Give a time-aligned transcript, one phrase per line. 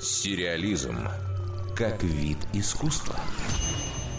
[0.00, 1.08] Сериализм
[1.74, 3.16] как вид искусства.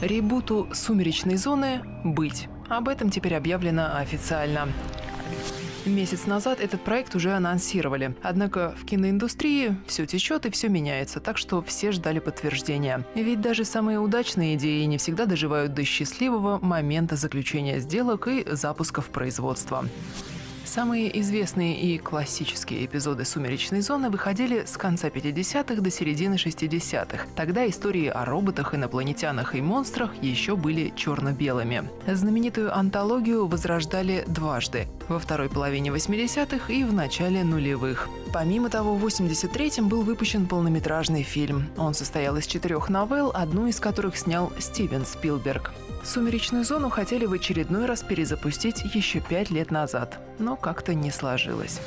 [0.01, 2.47] Ребуту «Сумеречной зоны» быть.
[2.67, 4.69] Об этом теперь объявлено официально.
[5.85, 8.15] Месяц назад этот проект уже анонсировали.
[8.23, 13.05] Однако в киноиндустрии все течет и все меняется, так что все ждали подтверждения.
[13.13, 19.01] Ведь даже самые удачные идеи не всегда доживают до счастливого момента заключения сделок и запуска
[19.01, 19.85] в производство.
[20.67, 27.25] Самые известные и классические эпизоды «Сумеречной зоны» выходили с конца 50-х до середины 60-х.
[27.37, 31.89] Тогда истории о роботах, инопланетянах и монстрах еще были черно-белыми.
[32.05, 38.09] Знаменитую антологию возрождали дважды– во второй половине 80-х и в начале нулевых.
[38.33, 41.69] Помимо того, в 83-м был выпущен полнометражный фильм.
[41.77, 45.71] Он состоял из четырех новелл, одну из которых снял Стивен Спилберг.
[46.07, 51.81] «Сумеречную зону» хотели в очередной раз перезапустить еще пять лет назад, но как-то не сложилось.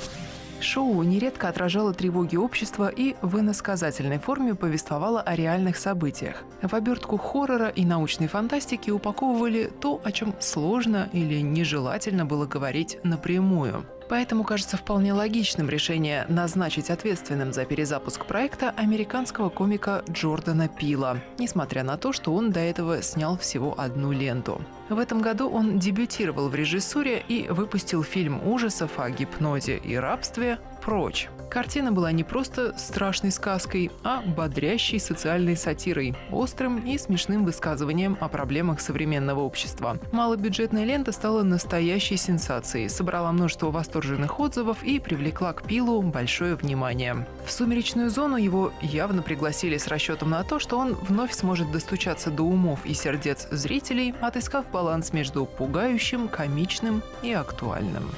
[0.61, 6.45] Шоу нередко отражало тревоги общества и в иносказательной форме повествовало о реальных событиях.
[6.61, 12.99] В обертку хоррора и научной фантастики упаковывали то, о чем сложно или нежелательно было говорить
[13.03, 21.19] напрямую– Поэтому кажется вполне логичным решение назначить ответственным за перезапуск проекта американского комика Джордана Пила,
[21.39, 24.61] несмотря на то, что он до этого снял всего одну ленту.
[24.89, 30.59] В этом году он дебютировал в режиссуре и выпустил фильм ужасов о гипнозе и рабстве
[30.83, 31.29] «Прочь».
[31.51, 38.29] Картина была не просто страшной сказкой, а бодрящей социальной сатирой, острым и смешным высказыванием о
[38.29, 39.99] проблемах современного общества.
[40.13, 47.27] Малобюджетная лента стала настоящей сенсацией, собрала множество восторженных отзывов и привлекла к Пилу большое внимание.
[47.45, 52.31] В «Сумеречную зону» его явно пригласили с расчетом на то, что он вновь сможет достучаться
[52.31, 58.09] до умов и сердец зрителей, отыскав баланс между пугающим, комичным и актуальным.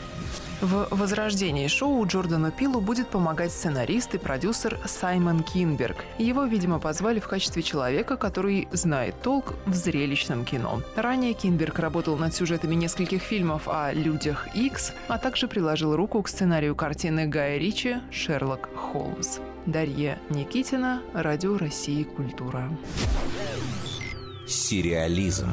[0.63, 6.05] В возрождении шоу Джордану Пилу будет помогать сценарист и продюсер Саймон Кинберг.
[6.19, 10.81] Его, видимо, позвали в качестве человека, который знает толк в зрелищном кино.
[10.95, 16.29] Ранее Кинберг работал над сюжетами нескольких фильмов о людях X, а также приложил руку к
[16.29, 19.41] сценарию картины Гая Ричи «Шерлок Холмс».
[19.67, 22.71] Дарья Никитина, Радио России «Культура».
[24.47, 25.51] Сериализм